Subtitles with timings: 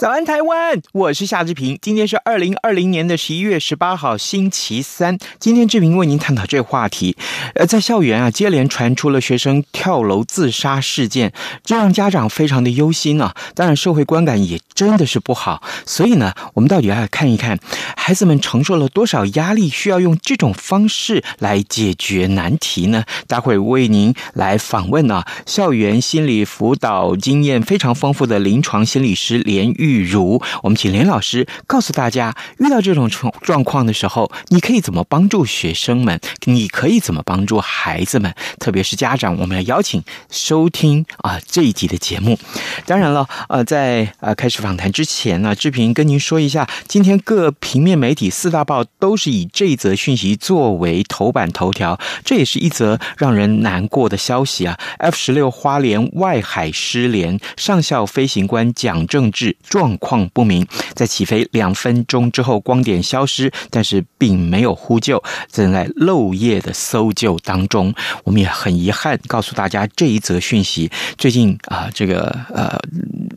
[0.00, 0.80] 早安，台湾！
[0.94, 1.78] 我是夏志平。
[1.82, 5.18] 今天是二零二零年的十一月十八号，星期三。
[5.38, 7.14] 今天志平为您探讨这个话题。
[7.54, 11.34] 呃，在校园啊，接连传出了学生跳楼自杀事件，
[11.66, 13.34] 这让家长非常的忧心啊。
[13.54, 15.62] 当然，社会观感也真的是不好。
[15.84, 17.58] 所以呢，我们到底要看一看，
[17.94, 23.04] 孩子们承受了多少压力，需要用这种方式来解决难题呢？
[23.26, 29.89] 待会为您来访问啊，校园心理辅导经验非常丰富的临床心理师连玉。
[29.90, 36.20] 玉如，我们请连老师告诉大家，遇到这种状状况的时候，你可以怎么帮助学生们？
[36.44, 38.32] 你可以怎么帮助孩子们？
[38.58, 42.38] 特别是家长，我们要邀请收听啊这一集的节目。
[42.86, 59.56] 当然了，呃，在呃开始访谈之前呢，志平跟您说一下，今天各平面媒体四大报都是以这则讯息作为头版头条，这也是一则让人难过的消息啊！F 十六花莲外海失联，上校飞行官蒋正志。
[59.80, 67.94] 状况不明，在起飞两分钟之后光点消失，但是并没有呼救，正在漏夜的搜救当中。
[68.24, 70.90] 我们也很遗憾告诉大家这一则讯息。
[71.16, 72.78] 最近啊，这个呃，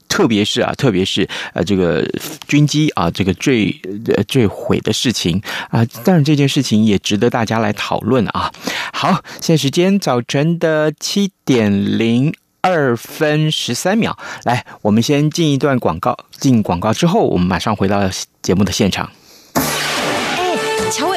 [0.10, 2.06] 特别是啊，特别是呃，这个
[2.46, 3.74] 军机啊，这个坠
[4.14, 8.52] 呃坠毁的事情啊，当然这件事情也值得大家来讨论啊。
[8.92, 12.34] 好，现在时间早晨的七点零。
[12.64, 16.18] 二分十三秒，来，我们先进一段广告。
[16.32, 18.10] 进广告之后，我们马上回到
[18.42, 19.12] 节目的现场。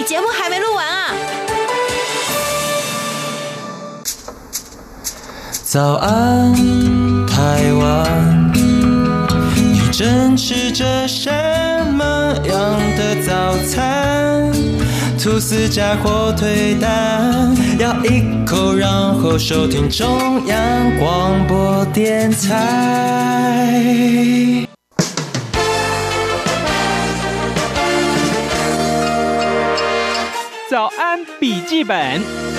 [0.00, 1.12] 你节目还没录完啊？
[5.62, 6.54] 早安，
[7.26, 8.50] 台湾，
[9.54, 11.30] 你正吃着什
[11.92, 14.50] 么样的早餐？
[15.22, 23.76] 吐司加火腿蛋，咬一口，然后收听中央广播电台。
[30.80, 32.49] 早安，笔记本。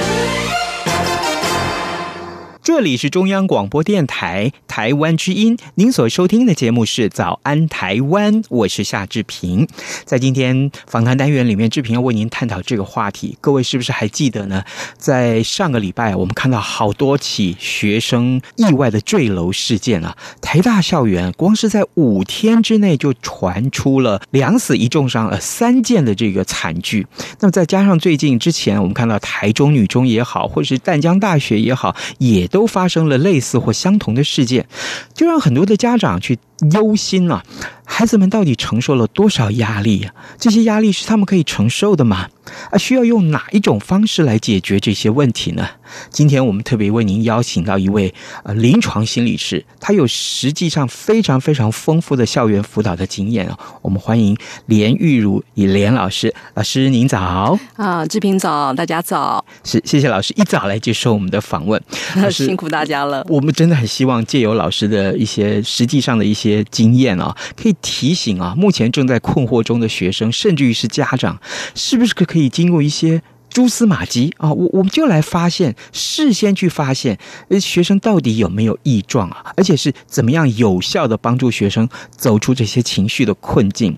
[2.64, 9.68] 这里是中央广播电台台湾之音，您所收听的节目是《早安台湾》，我是夏志平。
[10.06, 13.36] 在今天访谈单元里面，志平要为您探讨这个话题。
[13.42, 14.64] 各位是不是还记得呢？
[14.96, 20.16] 在上个礼拜，我们看到好多起学生意外的坠楼事件啊！
[20.40, 27.08] 台大校园光是在五天之内就传出了两死一重伤呃三件的这个惨剧。
[27.40, 34.68] 那么再加上最近之前，我们看到台中女中也好，或者是淡江大学也好，也都发生了类似或相同的事件，
[35.16, 36.38] 就让很多的家长去
[36.74, 37.44] 忧心啊。
[37.84, 40.14] 孩子们到底承受了多少压力呀？
[40.40, 42.30] 这些压力是他们可以承受的吗？
[42.72, 45.68] 啊，需要用哪一种方式来解决这些问题呢？
[46.10, 48.14] 今天我们特别为您邀请到一位
[48.44, 53.60] 呃临床心理师，他有实际上非常非常丰富的校园辅导的经验啊。
[53.82, 54.38] 我们欢迎
[54.68, 61.82] 连玉如以连老师，老师您早啊，志平早，大家早，是谢谢老师一早来接受我们的访问，
[62.32, 63.26] 辛苦大家了。
[63.28, 67.76] 我们真的很希望借由老师的一些实际上的一些些经验啊，可以。
[67.82, 71.40] 提醒啊，目前正在困惑中的学生，甚至于是家长，
[71.76, 77.18] 是不是可可以经过一些蛛丝马迹啊，我我们就来发现，事先去发现，
[77.50, 79.52] 呃，学生到底有没有异状啊？
[79.58, 83.98] 而且是怎么样有效的帮助学生走出这些情绪的困境？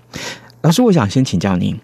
[0.62, 1.78] 老师，我想先请教您，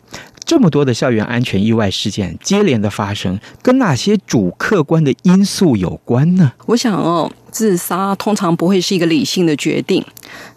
[0.45, 6.53] 这么多的校园安全意外事件接连的发生，跟哪些主客观的因素有关呢？
[6.67, 10.05] 我想哦，自杀通常不会是一个理性的决定，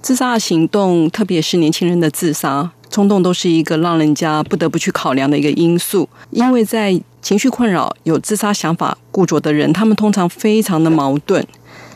[0.02, 2.72] 自杀行动，特别是年轻人的自杀。
[2.90, 11.44] 冲动都是一个让人家不得不去考量的一个因素，因为在情绪困扰、有自杀想法固着的人，他们通常非常的矛盾，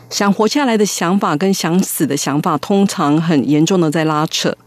[0.10, 4.58] 想活下来的想法跟想死的想法通常很严重的在拉扯。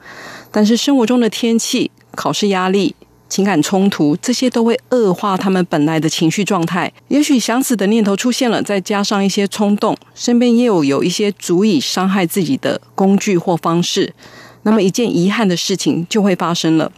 [0.53, 2.95] 但是生活中的天气、考试压力、
[3.31, 6.93] 情感冲突，这些都会恶化他们本来的情绪状态。
[7.09, 14.13] 也许想死的念头出现了，再加上一些冲动，身边也有有一些足以伤害自己的工具或方式。
[14.65, 16.93] 那么一件遗憾的事情就会发生了。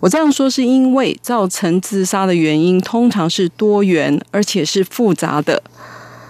[0.00, 5.62] 我这样说是因为造成自杀的原因通常是多元而且是复杂的。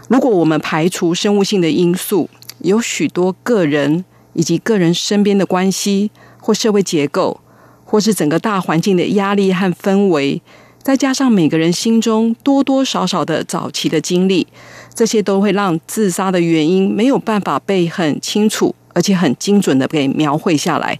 [0.09, 2.29] 如果我们排除生物性的因素，
[2.61, 6.11] 有许多个人以及个人身边的关系
[6.41, 7.41] 或社会结构，
[7.91, 10.43] 或是整个大环境的压力和氛围，
[10.83, 14.47] 再加上每个人心中多多少少的早期的经历，
[14.95, 18.75] 这些都会让自杀的原因没有办法被很清楚。
[18.95, 20.99] 而且很精准的给描绘下来，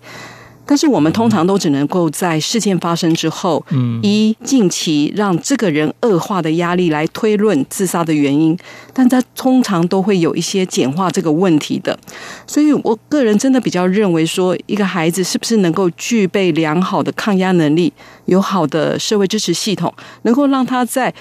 [0.69, 8.55] 但是我们通常都只能够在事件发生之后，嗯，一近期让这个人恶化的压力来推论自杀的原因，
[8.93, 11.99] 但他通常都会有一些简化这个问题的。
[12.47, 17.91] 所以我个人真的比较认为说，一个孩子是不是能够具备良好的抗压能力，
[18.27, 19.91] 有好的社会支持系统，
[20.25, 21.15] 能够让他在。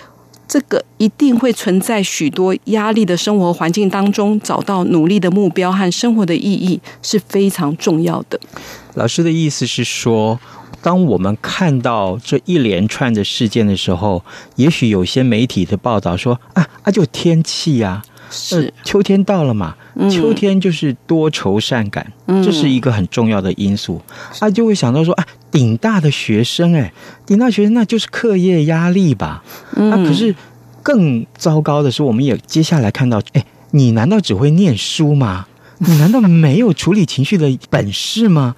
[0.48, 8.40] 这个一定会存在许多压力的生活环境当中，找到努力的目标和生活的意义是非常重要的。
[8.94, 10.40] 老师的意思是说，
[10.82, 14.24] 当我们看到这一连串的事件的时候，
[14.56, 19.76] 也许有些媒体的报道说啊啊，就天气呀、是、呃、秋天到了嘛，
[20.10, 24.02] 秋天就是多愁善感，嗯、这是一个很重要的因素。
[24.40, 25.26] 啊，就会想到说啊。
[25.50, 26.94] 顶大的学生，哎，
[27.26, 29.44] 顶大学生那就是课业压力吧？
[29.72, 30.36] 那、嗯啊、可是
[30.84, 35.48] 更糟糕的是，我们也接下来看到，哎，你难道只会念书吗？
[35.80, 38.56] 你难道没有处理情绪的本事吗？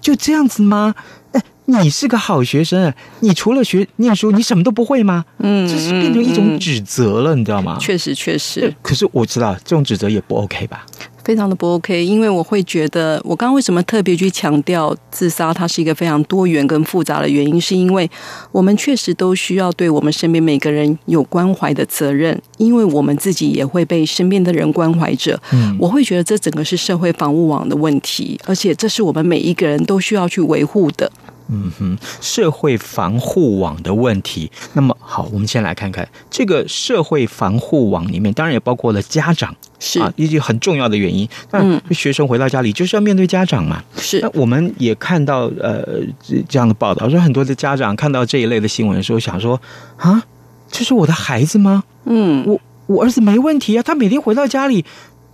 [0.00, 0.94] 就这样子吗？
[1.32, 5.24] 哎，你是个好学生，你除了学念书，你什么都不会吗？
[5.38, 7.76] 嗯，这是变成一种指责了，你知道吗？
[7.80, 8.72] 确实，确实。
[8.82, 10.86] 可是我知道这种指责也不 OK 吧？
[11.24, 18.08] 非常的不 OK，因为我会觉得，我刚刚为什么特别去强调自杀，它是一个非常多元跟复杂的原因，是因为
[18.52, 25.36] 我们确实都需要对我们身边每个人有关怀的责任，因为我们自己也会被身边的人关怀着。
[25.52, 31.10] 嗯，我会觉得这整个是社会防护网的问题，而且这是我们每一个人都需要去维护的。
[31.48, 34.50] 嗯哼，社会防护网的问题。
[34.72, 41.28] 那么好，我们先来看看这个社会防护网里面，当然也包括了家长，是啊，一些很重要的原因。
[41.52, 43.82] 那，学生回到家里就是要面对家长嘛。
[43.96, 44.20] 是。
[44.20, 46.00] 那我们也看到呃
[46.48, 49.60] 这样的报道，说很多的家长看到这一类的新闻的时候，想说
[49.96, 50.22] 啊，
[50.70, 51.84] 这是我的孩子吗？
[52.04, 54.84] 嗯，我我儿子没问题啊，他每天回到家里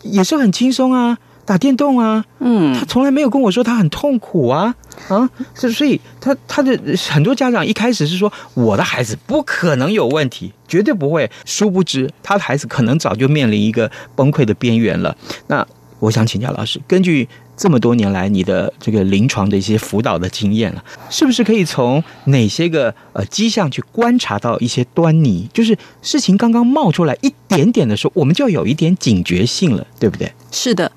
[0.03, 1.19] 也是很轻松啊。
[1.45, 4.75] 打电动啊，嗯，他从来没有跟我说他很痛苦啊，
[5.09, 6.79] 啊，所以所以他他的
[7.11, 15.17] 很多家长一开始是说我的孩子不可能有问题，绝对不会，殊不知他的孩子可能早就面临一个崩溃的边缘了。
[15.49, 15.67] 那
[15.99, 25.49] 我想请教老师，根据这么多年来你的这个临床的一些辅导的经验了，是不是可以从哪些个呃迹象去观察到一些端倪？
[25.53, 30.33] 就是事情刚刚冒出来一点点的时候，我们就有一点警觉性了，对不对？
[30.51, 30.91] 是的。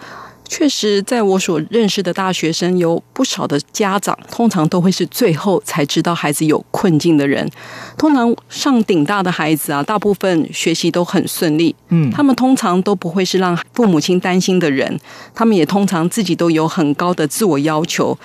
[0.47, 7.49] 确实，在我所认识的大学生，有不少的家长，通常都会是最后才知道孩子有困境的人。
[7.97, 14.99] 通常上顶大的孩子啊，大部分学习都很顺利，嗯，他们通常都不会是让父母亲担心的人。
[15.33, 18.17] 他们也通常自己都有很高的自我要求，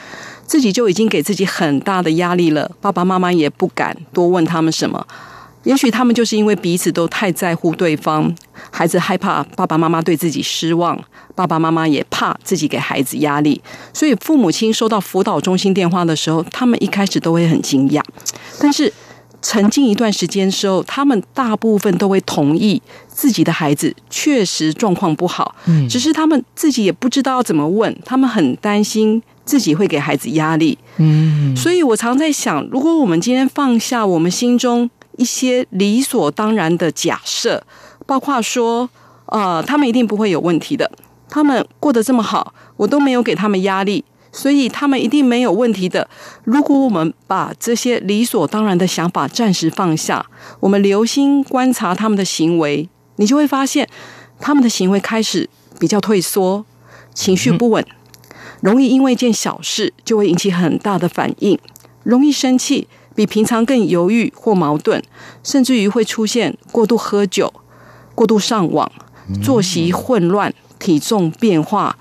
[0.45, 2.71] 自己就已经给自己很大的压力了。
[2.81, 5.07] 爸爸妈妈也不敢多问他们什么。
[5.65, 8.35] 也许他们就是因为彼此都太在乎对方，
[8.71, 10.99] 孩子害怕爸爸妈妈对自己失望，
[11.35, 13.61] 爸爸妈妈也怕自己给孩子压力，
[13.93, 18.03] 所以父母亲收到辅导中心电话的时候，他们一开始都会很惊讶，
[18.59, 18.91] 但是
[19.43, 34.89] 沉浸一段时间之后，他们大部分都会同意自己的孩子确实状况不好，嗯，只是他们自己也不知道要怎么问，他们很担心自己会给孩子压力，嗯，所以我常在想，如果我们今天放下我们心中。
[35.17, 37.63] 一些理所当然的假设，
[38.07, 38.89] 包括说，
[39.27, 40.91] 呃，他们一定不会有问题的，
[41.29, 46.09] 他们过得这么好，我都没有给他们压力，所以他们一定没有问题的。
[46.45, 50.25] 如果我们把这些理所当然的想法暂时放下，
[50.61, 53.89] 我们留心观察他们的行为，你就会发现
[54.41, 55.49] 他们的行为开始
[55.79, 56.65] 比较退缩，
[57.13, 57.85] 情绪不稳，
[58.61, 61.59] 容易因为一件小事就会引起很大的反应，
[62.03, 65.03] 容易生气，比平常更犹豫或矛盾，
[65.43, 67.53] 甚至于会出现过度喝酒、
[68.15, 68.91] 过度上网、
[69.43, 71.97] 作息混乱、体重变化、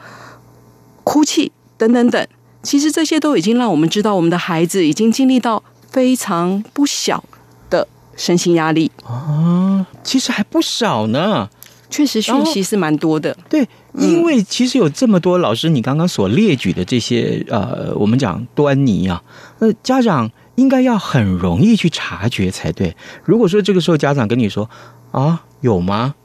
[1.04, 2.28] 哭泣等等等。
[2.62, 7.24] 其实这些都已经让我们知道，我们的孩子已经经历到非常不小
[7.70, 11.50] 的身心压力啊，其实还不少呢。
[11.90, 19.24] 确实讯息是蛮多的，对，因为其实有这么多老师，你刚刚所列举的这些呃，我们讲端倪啊，
[19.58, 22.96] 那家长应该要很容易去察觉才对。
[23.24, 24.70] 如果说这个时候家长跟你说
[25.12, 26.16] 啊，有吗？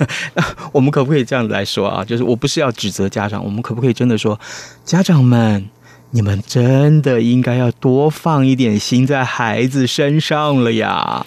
[0.72, 2.04] 我们可不可以这样来说啊？
[2.04, 4.38] 就是我不是要指责家长，我们可不可以真的说，
[4.84, 5.68] 家长们，
[6.10, 11.24] 你们真的应该要多放一点心在孩子身上了呀？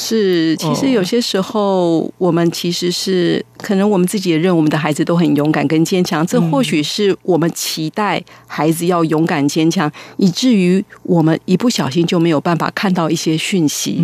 [0.00, 13.94] 是，其实有些时候，我们其实是可能我们自己也认为我们的孩子都很勇敢跟坚强，这或许是我们期待孩子要勇敢坚强，以至于我们一不小心就没有办法看到一些讯息。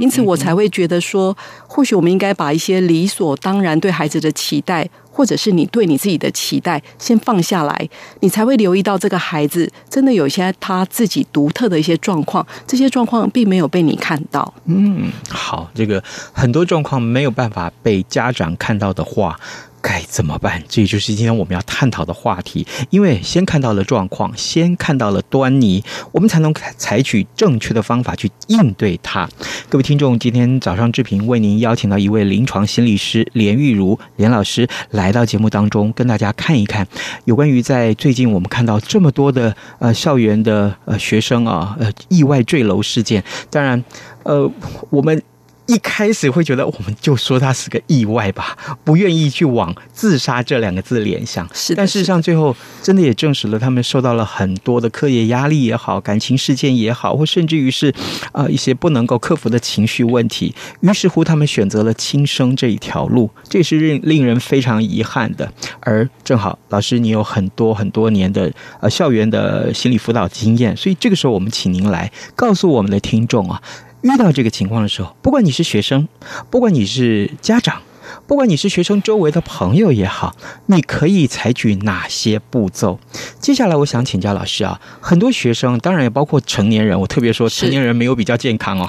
[0.00, 1.36] 因此我才会觉得说，
[1.68, 4.90] 或许我们应该把一些理所当然对孩子的期待。
[5.14, 14.52] 或者是你对你自己的期待先放下来，你才会留意到这个孩子真的有一些他自己独特的一些状况，这些状况并没有被你看到。
[14.64, 16.02] 嗯，好，这个
[16.32, 19.38] 很多状况没有办法被家长看到的话。
[19.86, 20.62] 该怎么办？
[20.66, 22.66] 这也就是今天我们要探讨的话题。
[22.88, 29.28] 因为先看到了状况，先看到了端倪，我们才能采取正确的方法去应对它。
[29.68, 36.88] 各位听众，今天早上志平为您邀请到一位临床心理师连玉如连老师来到节目当中，跟大家看一看
[37.26, 43.22] 有关于在最近我们看到这么多的呃校园的呃学生啊呃意外坠楼事件。
[43.50, 43.84] 当然，
[44.22, 44.50] 呃
[44.88, 45.22] 我们。
[45.66, 51.48] 一开始会觉得，我们就说他是个意外吧，不愿意去往自杀这两个字联想。
[51.54, 57.88] 是，但事实上最后真的也证实了，他们受到了很多的课业压力也好，感情事件也好，或甚至于是
[58.32, 60.54] 啊、呃、一些不能够克服的情绪问题。
[60.80, 65.50] 于是乎，他们选择了轻生这一条路，这是令令人非常遗憾的。
[65.80, 73.62] 而正好，老师你有很多很多年的呃校园的心理辅导经验，所以这个时候我们请您来告诉我们的听众啊。
[74.04, 76.06] 遇到这个情况的时候，不管你是学生，
[76.50, 77.80] 不管你是家长，
[78.26, 80.34] 不管你是学生周围的朋友也好，
[80.66, 82.98] 你可以采取哪些步骤？
[83.38, 88.88] 接下来，我想请教老师啊，很多学生，当然也包括成年人，我特别说成年人没有比较健康哦。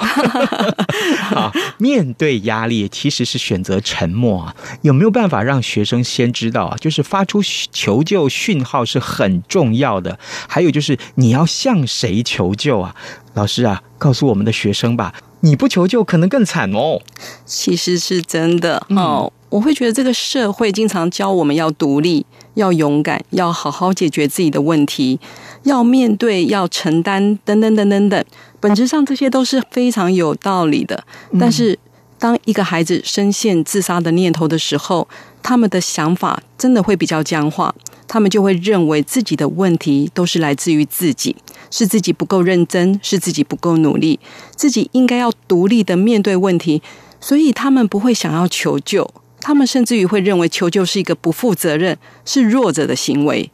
[1.36, 6.77] 啊，面对压力其实是选择沉默啊，有没有办法让学生先知道啊？
[6.80, 12.96] 就是发出求救讯号是很重要的，还有就是你要向谁求救啊？
[13.34, 15.13] 老师啊，告诉我们的学生吧，
[15.46, 17.00] 你不求救可能更惨哦。
[17.46, 22.25] 其实是真的哦，我会觉得这个社会经常教我们要独立、
[22.56, 25.20] 要勇敢、要好好解决自己的问题、
[25.62, 28.25] 要面对、要承担等等等等等。
[28.60, 31.04] 本质上这些都是非常有道理的。
[31.40, 31.78] 但是，
[32.18, 35.08] 当一个孩子深陷自杀的念头的时候，
[35.44, 37.75] 他们的想法真的会比较僵化，
[38.08, 41.36] 他们就会认为自己的问题都是来自于自己。
[41.77, 44.17] 是自己不够认真，是自己不够努力，
[44.55, 46.82] 自己应该要独立的面对问题，
[47.20, 49.05] 所以他们不会想要求救，
[49.41, 53.51] 他们甚至于会认为求救是一个不负责任、是弱者的行为。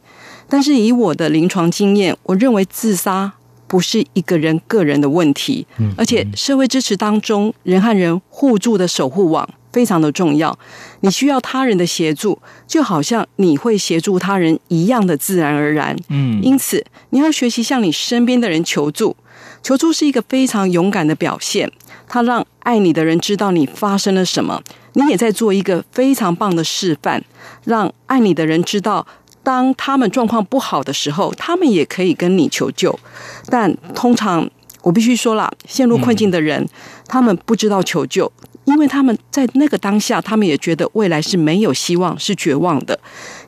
[0.48, 3.32] 但是以我的临床经验，我认为自杀
[3.66, 9.48] 不是一个人个人的问题，而且社会支持当中人和人互助的守护网。
[9.72, 10.56] 非常的重要，
[11.00, 15.96] 你需要他人的协助，就好像你会协助他人一样的自然而然。
[16.08, 19.16] 嗯，因此你要学习向你身边的人求助，
[19.62, 21.70] 求助是一个非常勇敢的表现，
[22.06, 24.62] 它让爱你的人知道你发生了什么，
[24.92, 27.24] 你也在做一个非常棒的示范，
[27.64, 29.06] 让爱你的人知道，
[29.42, 32.98] 当他们状况不好的时候，他们也可以跟你求救。
[33.46, 34.48] 但通常
[34.82, 36.68] 我必须说了，陷入困境的人，嗯，
[37.08, 38.30] 他们不知道求救。
[38.64, 42.98] 因为他们在那个当下，他们也觉得未来是没有希望，是绝望的，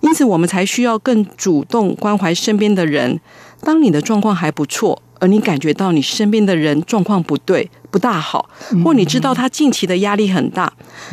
[0.01, 3.21] 因此我们才需要更主动关怀身边的人。
[3.61, 8.51] 当你的状况还不错，而你感觉到你身边的人状况不对、不大好，
[8.85, 10.73] 或你知道他近期的压力很大，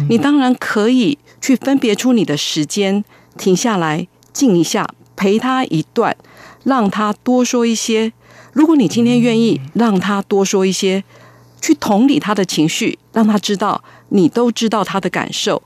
[0.10, 3.06] 你当然可以去分别出你的时间，
[3.38, 6.18] 停下来静一下，陪他一段，
[6.64, 8.12] 让他多说一些。
[8.52, 11.04] 如果你今天愿意让他多说一些。
[11.62, 15.62] 去同理他的情绪，让他知道你都知道他的感受。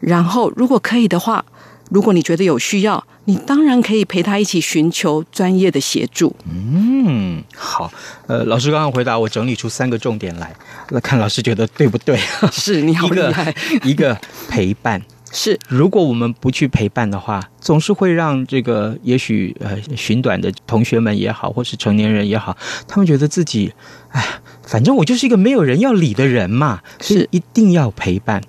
[0.00, 1.44] 然后，如果可以的话，
[1.90, 6.34] 如果你觉得有需要，你当然可以陪他一起寻求专业的协助。
[6.50, 7.90] 嗯，好。
[8.26, 10.54] 呃，老师刚刚回答我，整理出三个重点来，
[10.90, 12.18] 那看老师觉得对不对？
[12.52, 13.54] 是你好 厉害。
[13.82, 15.00] 一个，一个陪伴
[15.34, 22.56] 是，如果我们不去陪伴的话，总是会让这个也许呃寻短的同学们也好，或是成年人也好，
[22.88, 23.72] 他们觉得自己，
[24.10, 24.24] 哎，
[24.62, 28.40] 反正我就是一个没有人要理的人嘛，是一定要陪伴。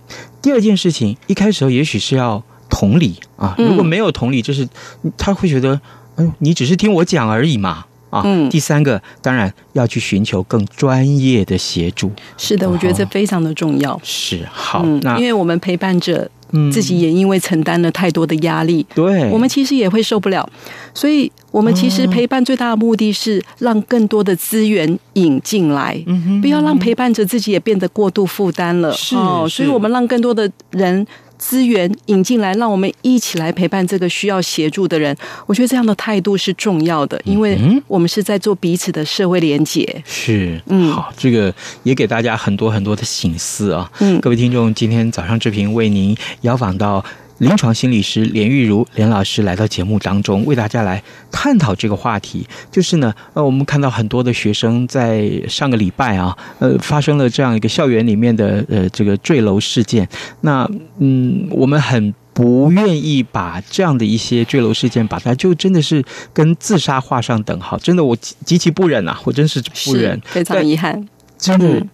[0.41, 2.41] 第二件事情，一开始也许是要。
[2.67, 4.67] 同理啊，如果没有同理，就是
[5.15, 5.79] 他会觉得，
[6.15, 8.21] 哎，你只是听我讲而已嘛啊。
[8.25, 8.49] 嗯。
[8.49, 12.11] 第三个，当然要去寻求更专业的协助。
[12.37, 13.97] 是的，我觉得这非常的重要。
[14.03, 16.29] 是好，嗯，那因为我们陪伴者，
[16.71, 20.47] 自己也因为承担了太多的压力，对，我们其实也会受不了。
[20.93, 28.91] 所以，我们其实陪伴最大的目的是让更多的资源引进来，嗯，不要让陪伴者自己也变得过度负担了。
[28.93, 29.15] 是，
[29.49, 31.05] 所以我们让更多的人。
[31.37, 35.15] 资源引进来，让我们一起来陪伴这个需要协助的人。
[35.45, 40.03] 我觉得这样的态度是重要的，因为我们是在做彼此的社会连结。
[40.05, 43.91] 是，嗯，好，这个也给大家很多很多的醒思啊。
[43.99, 47.03] 嗯，各位听众，今天早上志平为您邀访到。
[47.39, 52.47] 临床心理师连玉如连老师来到节目当中，为大家来探讨这个话题。
[52.71, 60.07] 就是呢，呃，我们看到很多的学生在上个礼拜啊，呃，发生了这样一个校园里面的呃这个坠楼事件。
[60.41, 67.77] 那嗯，我们很不愿意把这样的一些坠楼事件，把它就真的是跟自杀画上等号。
[67.79, 71.05] 真的，我极其不忍啊，我真是不忍，非常遗憾。
[71.37, 71.85] 真的，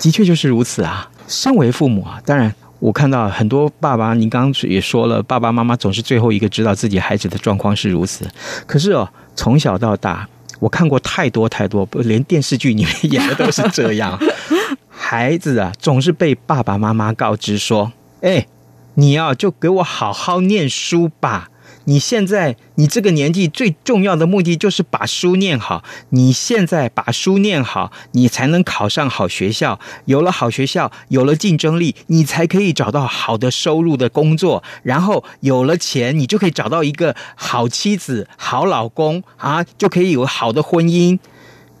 [0.00, 1.10] 的确就是如此啊。
[1.28, 2.54] 身为父母啊，当然。
[2.78, 8.28] 我看到很多爸爸，您刚刚也说了，爸爸妈妈总是最后一个知道自己孩子的状况是如此。
[8.66, 10.28] 可是哦，从小到大，
[10.60, 14.18] 我看过太多太多，连电视剧里面演的都是这样。
[14.90, 18.46] 孩子啊，总是被爸爸妈妈告知说：“哎，
[18.94, 21.48] 你要就给我好好念书吧。”
[21.88, 25.84] 你现在，你这个年纪最重要的目的就是把书念好。
[26.10, 29.78] 你现在把书念好，你才能考上好学校。
[30.04, 34.64] 有了好学校，有了竞争力，你才可以找到好的收入的工作。
[34.82, 41.18] 然后有了钱，你就可以找到一个好妻子、好老公啊，就可以有好的婚姻。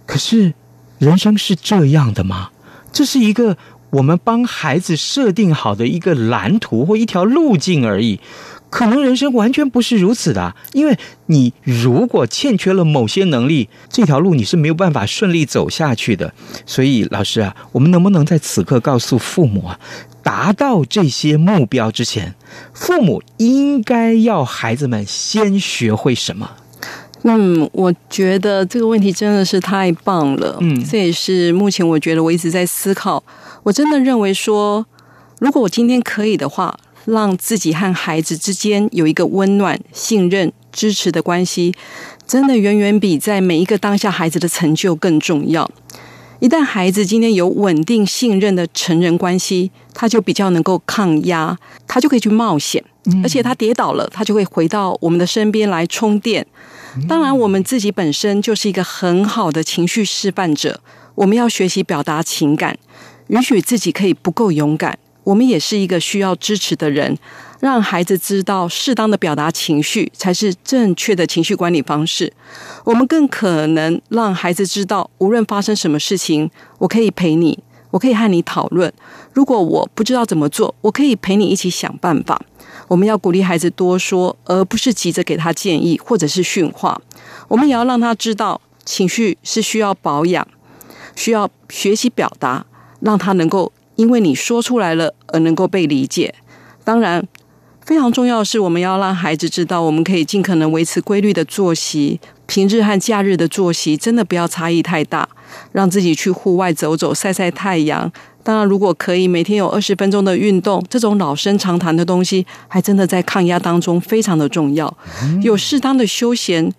[0.06, 0.54] 可是，
[0.98, 2.50] 人生是这样的吗？
[2.92, 3.58] 这是一个
[3.90, 8.20] 我们帮孩子设定好的一个蓝图或一条路径而已。
[8.68, 16.34] 可能人生完全不是如此的，因为你如果欠缺了某些能力，这条路你是没有办法顺利走下去的。
[16.66, 19.80] 所以，老师啊，我们能不能在此刻告诉父母啊，
[20.22, 22.34] 达到这些目标之前，
[22.74, 26.50] 父母应该要孩子们先学会什么？
[27.22, 30.58] 嗯，我觉得这个问题真的是太棒了。
[30.60, 33.22] 嗯，这也是目前我觉得我一直在思考。
[33.62, 34.84] 我真的认为说，
[35.38, 36.76] 如果我今天可以的话。
[37.06, 41.72] 让自己和孩子之间有一个温暖、信任、支持的关系，
[42.26, 45.70] 真的远远比在每一个当下孩子的成就更重要。
[46.38, 52.84] 一旦孩子今天有稳定、信任的成人关系，他就比较能够抗压，他就可以去冒险，
[53.22, 56.46] 而且他跌倒了，他就会回到我们的身边来充电。
[57.08, 60.80] 当然，我们自己本身就是一个很好的情绪示范者，
[61.14, 62.76] 我们要学习表达情感，
[63.28, 64.98] 允许自己可以不够勇敢。
[65.26, 67.18] 我们也是一个需要支持的人，
[67.58, 72.32] 让孩子知道适当的表达情绪才是正确的情绪管理方式。
[72.84, 77.58] 我们更可能让孩子知道，无论发生什么事情，我可以陪你，
[77.90, 78.92] 我可以和你讨论。
[79.32, 82.40] 如果我不知道怎么做，我可以陪你一起想办法。
[82.86, 87.02] 我们要鼓励孩子多说，而不是急着给他建议或者是训话。
[87.48, 90.46] 我们也要让他知道，情绪是需要保养，
[91.16, 92.64] 需要学习表达，
[93.00, 93.72] 让他能够。
[93.96, 96.34] 因为你说出来了而能够被理解，
[96.84, 97.26] 当然
[97.84, 105.28] 非常重要的是，我们要让孩子知道，我们可以尽可能维持规律的作息，平日和假日的作息真的不要差异太大，
[105.72, 108.12] 让自己去户外走走、晒晒太阳。
[108.42, 114.96] 当然，如果可以每天有二十分钟的运动，这种老生常谈的东西，还真的在抗压当中非常的重要。
[115.42, 116.72] 有适当的休闲。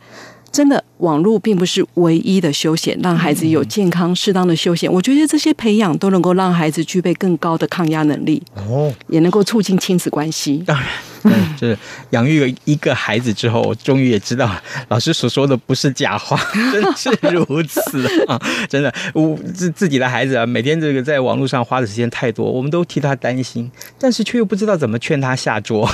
[0.52, 4.92] 真的，网络并不是唯一的休闲，让孩子有健康适当的休闲。
[4.92, 10.64] 我觉得这些培养都能够让孩子具备更高的抗压能力，哦，也能够促进亲子关系。
[10.66, 10.88] 当然，
[11.24, 11.78] 嗯，就是
[12.12, 14.50] 养育了一个孩子之后，我终于也知道
[14.88, 16.40] 老师所说的不是假话，
[16.72, 18.42] 真是如此啊！
[18.68, 25.88] 真的，我自自己的孩子啊，每天这个在网络上花的时间太多，我们都替他担心，但是却又不知道怎么劝他下桌。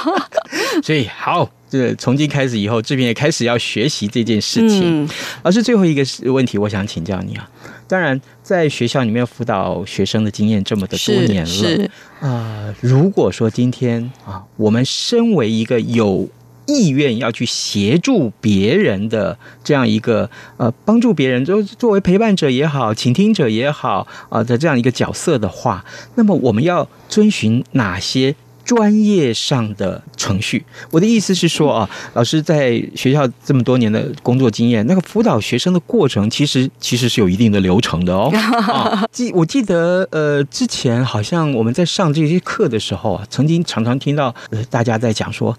[0.82, 1.50] 所以好。
[1.78, 5.08] 是从今开始以后，志平也开始要学习这件事情。
[5.42, 7.48] 老师，最后一个问题，我想请教你啊。
[7.88, 11.84] 当然，在学校里面辅导学生的经验这么的多年了，
[12.20, 12.28] 啊、
[12.66, 16.28] 呃，如果说今天啊，我们身为一个有
[16.66, 30.64] 意愿要去协助别人的这样一个呃帮助别人，就作为陪伴者也好，倾听者也好啊的这样一个角色的话，那么我们要遵循哪些专业上的程序？
[30.90, 38.30] 我的意思是说啊，老师在学校这么多年的工作经验，那个辅导学生的过程，其实其实是有一定的流程的哦。
[38.68, 44.34] 啊，记我记得呃，之前好像我们在上这些课的时候啊，曾经常常听到
[44.70, 45.56] 大家在讲说。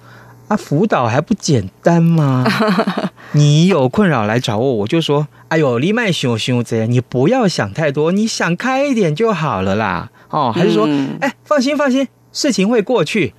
[0.50, 2.46] 啊，辅导还不简单吗？
[3.32, 10.12] 你有困扰来找我，我就说，哎呦，你麦想想这，你不要想太多，你想开一点就好了啦。
[10.30, 10.86] 哦，还是说，
[11.22, 13.34] 哎，放心放心，事情会过去。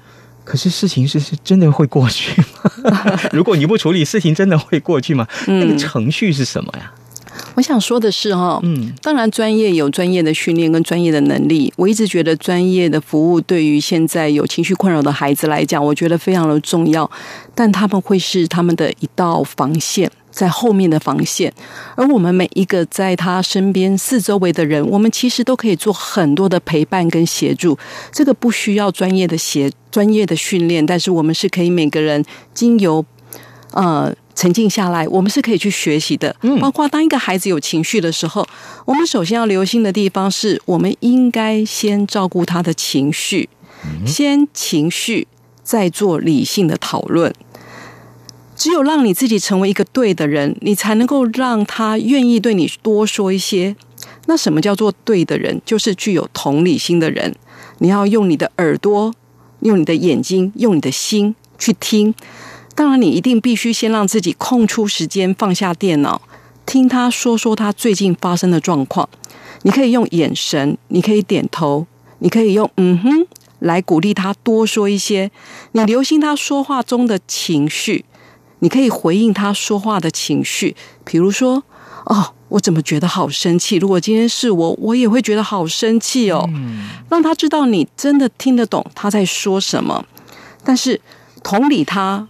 [0.45, 3.19] 可是事情是是真的会过去吗？
[3.33, 5.27] 如果你不处理，事情真的会过去吗？
[5.47, 6.93] 那个程序是什么呀？
[7.55, 11.73] 我想说的是哈，嗯，当然专业有专业的训练跟专业的能力。
[11.77, 17.11] 我一直觉得专业的服务对于现在有情绪困扰的孩子来讲，我觉得非常的重要。
[17.55, 21.51] 但他们会是他们的一道防线，在后面的防线。
[21.95, 27.79] 而我们每一个在他身边四周围的人，我们其实都可以做很多的陪伴跟协助。
[28.13, 33.05] 这个不需要专业的协专业的训练，但是我们是可以每个人经由
[33.73, 34.15] 呃。
[34.37, 36.35] 沉静下来，我们是可以去学习的。
[36.61, 38.45] 包括当一个孩子有情绪的时候，
[38.85, 43.49] 我们首先要留心的地方是，我们应该先照顾他的情绪，
[44.05, 45.29] 先情绪，
[45.63, 47.33] 再做理性的讨论。
[48.57, 53.75] 只有让你自己成为一个对的人，你才能够让他愿意对你多说一些。
[54.27, 55.61] 那什么叫做对的人？
[55.65, 57.35] 就是具有同理心的人。
[57.79, 59.13] 你要用你的耳朵，
[59.61, 62.15] 用你的眼睛，用你的心去听。
[62.75, 66.23] 当然，你一定必须先让自己空出时间，放下电脑，
[66.65, 69.09] 听他说说他最近发生的状况。
[69.63, 71.87] 你可以用眼神，你可以点头，
[72.19, 73.27] 你可以用嗯哼
[73.59, 75.31] 来鼓励他多说一些。
[75.73, 78.05] 你留心他说话中的情绪，
[78.65, 80.75] 你可以回应他说话的情绪。
[81.05, 81.63] 比如说，
[82.07, 83.77] 哦，我怎么觉得好生气？
[83.77, 86.49] 如果今天是我，我也会觉得好生气哦。
[87.11, 90.03] 让他知道你真的听得懂他在说什么，
[90.65, 90.99] 但是
[91.43, 92.27] 同理他。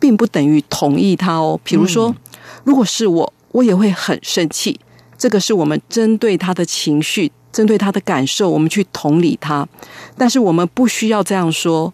[0.00, 1.58] 并不等于同意他哦。
[1.64, 2.14] 比如说，
[2.62, 4.78] 如果是我，我也会很生气。
[5.18, 9.66] 这个是我们针对他的情绪，针对他的感受，我们去同理他。
[10.16, 11.92] 但是我们不需要这样说。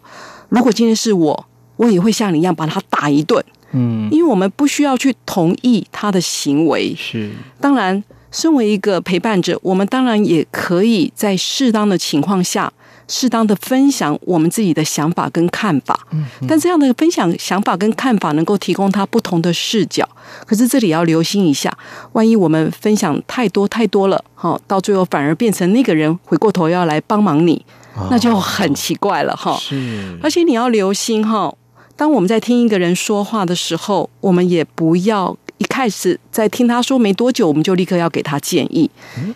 [0.50, 3.42] 如果今天是我，我也会像你一样把他打一顿。
[3.72, 6.94] 嗯，因为我们不需要去同意他的行为。
[6.96, 12.72] 是，当然，身为一个陪伴者，我们当然也可以在适当的情况下。
[13.06, 20.08] 适当的分享我们自己的想法跟看法，嗯但这样的分享想法跟看法能够提供他不同的视角。
[20.46, 21.70] 可是这里要留心一下，
[22.12, 27.62] 万一我们分享太多太多了，哈，到最后反而变成那个人回过头要来帮忙你，
[28.10, 29.54] 那就很奇怪了，哈。
[29.60, 31.54] 是，而且你要留心哈，
[31.96, 38.90] 当我们在听一个人说话的时候，我们也不要一开始在听他说没多久，我们就立刻要给他建议，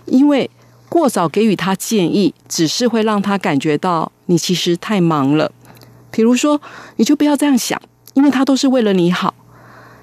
[0.07, 0.49] 因为。
[0.91, 5.53] 过早给予他建议，只是会让他感觉到你其实太忙了。
[6.11, 6.59] 比如说，
[6.97, 7.79] 你就不要这样想，
[8.15, 9.35] 因为他都是为了你好。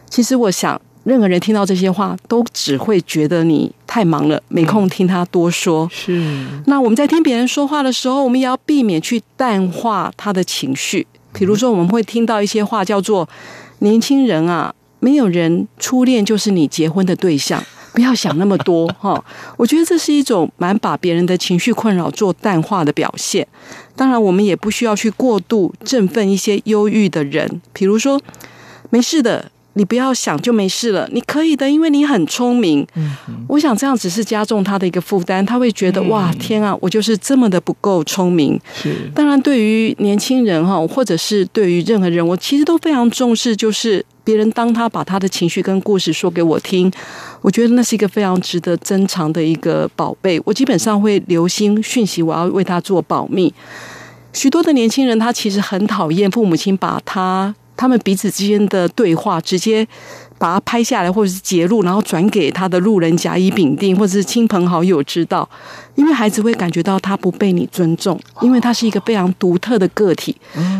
[0.08, 5.90] 其实，我想，任何人听到这些话，都只会觉得你太忙了，没空听他多说。
[5.92, 6.46] 是。
[6.68, 11.08] 那我们在听别人说话的时候，我们也要避免去淡化他的情绪。
[11.36, 13.28] 比如说，我们会听到一些话叫做
[13.80, 17.62] “年轻人啊，没有人初恋就是你结婚的对象。
[17.96, 19.24] ”不要想那么多 哈，
[19.56, 23.48] 我觉得这是一种蛮把别人的情绪困扰做淡化的表现。
[23.96, 28.20] 当然，我们也不需要去过度振奋一些忧郁的人，比如说，
[28.90, 32.86] 没事的，你不要想就没事了，你可以的，因为你很聪明。
[32.96, 33.16] 嗯，
[33.48, 38.60] 我想这样只是加重他的一个负担，他会觉得哇，天啊，我就是这么的不够聪明。
[38.74, 44.06] 是，当然，对于年轻人哈，或者是对于任何人，我其实都非常重视，就是。
[44.26, 46.92] 别人当他把他的情绪跟故事说给我听，
[47.42, 50.42] 我觉得那是一个非常值得珍藏的一个宝贝。
[50.44, 53.54] 我基本上会留心讯息，我要为他做保密。
[54.34, 59.88] 许多的年轻人他其实很讨厌父母亲把他他们彼此之间的对话直接。
[60.38, 65.50] 把它拍下来，或者是截录，然后转给他的路人甲乙丙丁，或者是亲朋好友知道，
[65.96, 70.36] 因为孩子会感觉到他不被你尊重，因为他是一个非常独特的个体。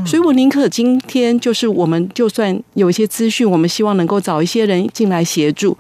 [0.06, 5.78] 所以我宁可今天就是我们就算有一些资讯，我们希望能够找一些人进来协助，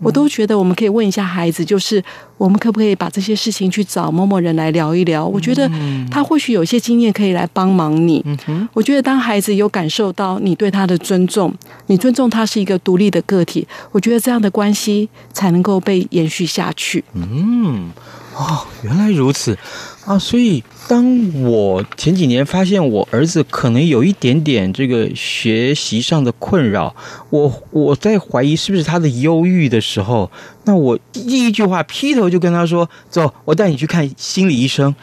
[0.00, 2.02] 我都觉得我们可以问一下孩子，就是。
[2.38, 5.26] 我们可不可以把这些事情去找某某人来聊一聊？
[5.26, 5.68] 我觉得
[6.08, 8.24] 他或许有一些经验可以来帮忙你。
[8.72, 11.52] 我觉得当孩子有感受到你对他的尊重，
[11.88, 17.02] 你尊重他是一个独立的个体，我觉得这样的关系才能够被延续下去。
[17.14, 17.90] 嗯。
[18.38, 19.58] 哦，原来如此
[20.06, 20.16] 啊！
[20.16, 26.94] 所以当我前几年发现我儿子可能有一点点这个学习上的困扰，
[27.30, 30.30] 我我在怀疑是不是他的忧郁的时候，
[30.64, 34.94] 那我第一句话劈头就跟他说：“走，我带你去看心理医生。”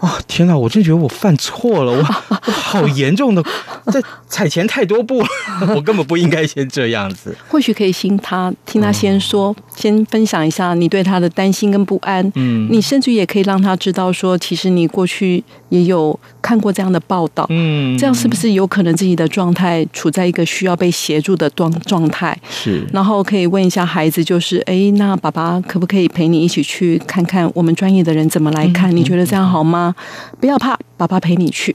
[0.00, 0.56] 啊，天哪！
[0.56, 1.98] 我真觉得我犯错了，我
[2.46, 3.44] 我好严重的，
[3.92, 5.28] 在踩前太多步了，
[5.76, 7.36] 我根本不应该先这样子。
[7.50, 12.20] 或许可以听他听他先说，嗯、先分享一下你对他的担心跟不安。
[12.34, 17.46] 嗯，你甚至也可以让他知道说，其实你过去也有看过这样的报道。
[17.48, 22.36] 嗯，这样是不是有可能自己的状态处在一个需要被协助的状状态？
[22.50, 22.86] 是。
[22.92, 28.94] 然后可以问一下孩子，就是哎，那爸爸可不可以陪你一起去看看我们专业的人怎么来看？
[28.94, 29.94] 嗯、你觉得这样好吗？
[30.40, 31.74] 不要怕，爸爸陪你去。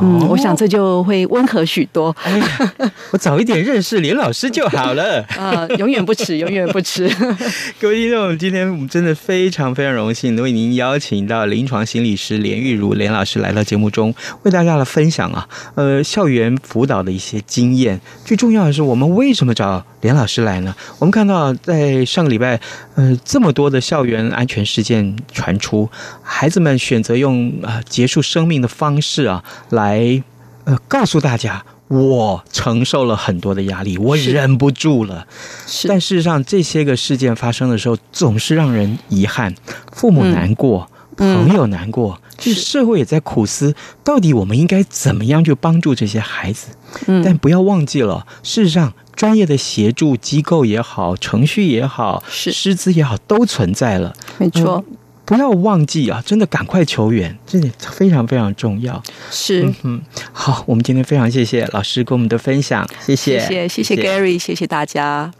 [0.00, 2.14] 嗯，我想这就会温和许多。
[2.22, 2.40] 哎，
[3.12, 5.22] 我早一点认识连老师就好了。
[5.36, 7.06] 啊，永远不迟，永远不迟。
[7.78, 18.00] 各位听众，今天我们真的非常非常荣幸，能为您邀请到临床心理师连玉如连老师来到节目中，为大家来分享啊，呃，校园辅导的一些经验。
[18.24, 20.74] 最重要的是，我们为什么找连老师来呢？
[20.98, 22.58] 我们看到在上个礼拜，
[22.94, 25.90] 呃，这么多的校园安全事件传出，
[26.22, 29.81] 孩子们选择用啊、呃、结束生命的方式啊来。
[29.82, 30.22] 来，
[30.64, 35.26] 呃，告诉大家，我承受了很多的压力，我忍不住了。
[35.66, 39.52] 是，但事实上，这些个事件发生的时候，总是让人遗憾，
[39.92, 46.68] 父母难过，嗯、朋友难过，其实、嗯、社会也在苦思，到底我们应该怎么样去帮助这些孩子？
[47.08, 54.14] 嗯，但不要忘记了，事实上，专业的协助机构也好，程序也好，是师资也好，都存在了。
[54.38, 54.84] 没错。
[55.22, 56.22] 嗯不要忘记啊！
[56.26, 59.00] 真的赶快求援，这点非常非常重要。
[59.30, 65.30] 是，嗯，嗯，好，我们今天非常谢谢老师跟我们的分享，谢谢，谢谢，谢谢 Gary，谢谢大家。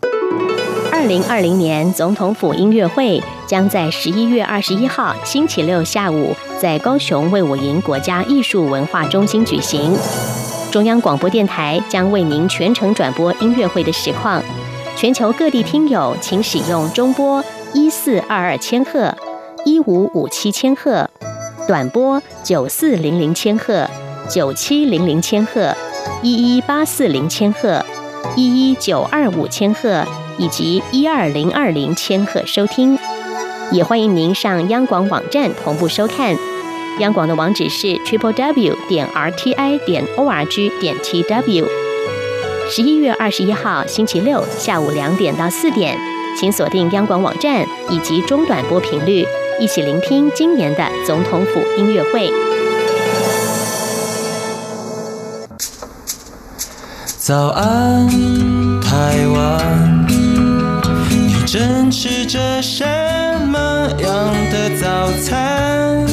[0.93, 9.95] 二零二零年总统府音乐会将在十一月二十一号星期六下午在高雄卫武营国家艺术文化中心举行。
[10.71, 14.43] 中央广播电台将为您全程转播音乐会的实况。
[14.97, 19.15] 全球各地听友请使用中波一四二二千赫。
[19.65, 21.09] 一五五七千赫，
[21.69, 23.89] 短波九四零零千赫，
[24.29, 25.73] 九七零零千赫，
[26.21, 27.85] 一一八四零千赫，
[28.37, 30.05] 一一九二五千赫，
[30.37, 32.99] 以及一二零二零千赫收听。
[33.71, 36.37] 也欢迎您上央广网站同步收看。
[36.99, 41.67] 央广的网址是 triple w 点 r t i 点 o r g 点 t w。
[42.69, 45.97] 十一月二十一号星期六下午两点到四点，
[46.37, 49.25] 请锁定央广网站以及中短波频率。
[49.63, 52.33] 一起聆听今年的总统府音乐会。
[57.17, 58.09] 早安，
[58.81, 62.85] 台湾，你正吃着什
[63.47, 66.05] 么样的早餐？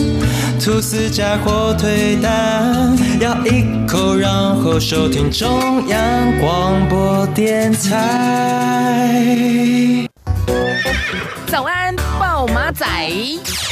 [0.63, 4.31] 吐司加火腿蛋，咬一口，然
[4.61, 5.99] 后收听中央
[6.39, 9.25] 广播电台。
[11.47, 11.95] 早安，
[12.39, 13.68] 报马仔。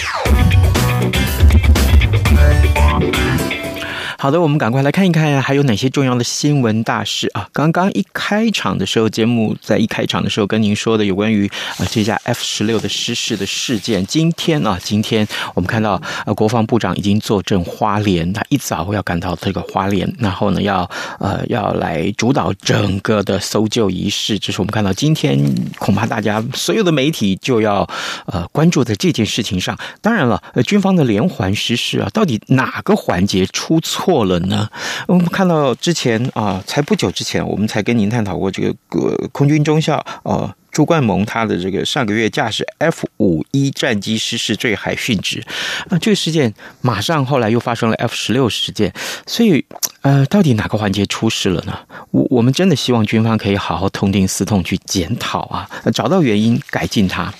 [4.19, 7.47] 好的，我们赶快来看一看还有哪些重要的新闻大事啊！
[7.53, 14.03] 刚刚一开场的时候，节目在一开场的时候跟您说的有关于啊这架 F 十六的失事的事件。
[14.07, 24.39] 今天啊，今天我们看到呃国防部长已经坐镇花莲，他一早要赶到这个花莲，然后呢要呃要来主导整个的搜救仪式。
[24.39, 25.39] 这是我们看到今天
[25.77, 27.87] 恐怕大家所有的媒体就要
[28.25, 29.77] 呃关注在这件事情上。
[30.01, 34.06] 当然了，呃军方的连环失事啊，到底哪个环节出错？
[34.07, 34.65] 错了呢？
[35.05, 45.43] 我们看到之前啊，才不久之前，我们才跟您探讨过这个呃空军中校呃朱冠蒙他的这个上个月驾驶 F 五一战机失事坠海殉职
[45.89, 48.93] 啊，这个事件马上后来又发生了 F 十六事件，
[49.25, 49.65] 所以
[50.03, 51.77] 呃，到底哪个环节出事了呢？
[52.11, 57.33] 我我们真的希望军方可以好好痛定思痛去检讨啊，找到原因改进它。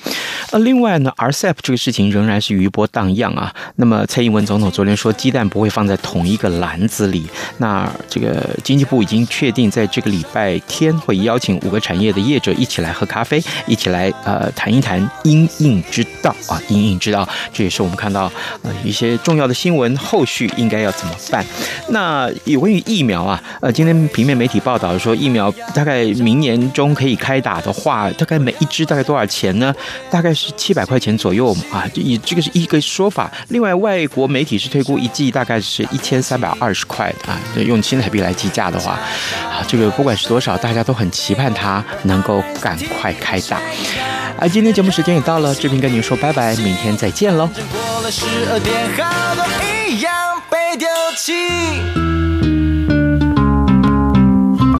[0.51, 3.53] 呃，另外呢，RCEP 这个事情仍然是余波荡漾啊。
[3.75, 7.25] 那么蔡英文总统昨天说，鸡蛋不会放在同一个篮子里。
[7.57, 17.27] 那这个经济部已经确定，在这个礼拜天会邀请五个产业的业者一起来喝咖啡，一起来呃谈一谈因应之道啊，因应之道。
[17.51, 18.31] 这也是我们看到
[18.61, 21.45] 呃一些重要的新闻，后续应该要怎么办？
[21.89, 29.75] 那有关于疫苗啊，呃，今天平面媒体报道说，疫苗大概明年中可以开打的话，大概每一支大概多少钱呢？
[30.09, 30.36] 大概。
[30.37, 33.31] 是七百块钱左右啊，以这个是一个说法。
[33.49, 38.91] 另外，外国媒体是推估一季大概是一千三百二十块啊，用新台币来计价的话，
[39.43, 43.59] 啊，这个不管是多少，大家都很期盼它能够赶快开打。
[44.39, 47.49] 啊，今天节目时间也到了，志平跟您说拜拜，明天再见喽。
[47.71, 49.43] 过了十二点，好多
[49.89, 50.13] 一样
[50.49, 52.16] 被丢弃